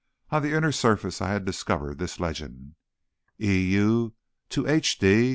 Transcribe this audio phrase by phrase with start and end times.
[0.31, 2.73] On the inner surface I had discovered this legend:
[3.39, 3.59] E.
[3.75, 4.15] U.
[4.49, 4.97] to H.
[4.97, 5.29] D.